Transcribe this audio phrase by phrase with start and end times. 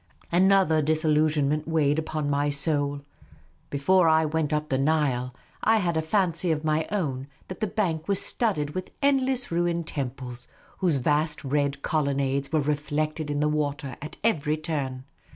[0.31, 3.01] Another disillusion weighed upon my soul.
[3.69, 5.31] Before I went up the Nile,
[5.63, 9.85] I had a fancy of my own that the bank was studded with endle.ss ruined
[9.85, 10.47] temples,
[10.79, 15.03] whose vast red colon nades were reflected in the water at every turn.